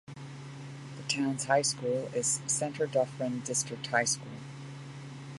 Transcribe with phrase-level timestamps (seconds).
[0.97, 4.39] The town's high school is Centre Dufferin District High School.